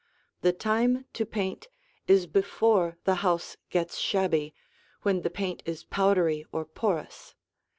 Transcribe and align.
The 0.41 0.51
time 0.51 1.05
to 1.13 1.27
paint 1.27 1.67
is 2.07 2.25
before 2.25 2.97
the 3.03 3.13
house 3.21 3.57
gets 3.69 3.99
shabby, 3.99 4.55
when 5.03 5.21
the 5.21 5.29
paint 5.29 5.61
is 5.63 5.83
powdery 5.83 6.43
or 6.51 6.65
porous. 6.65 7.35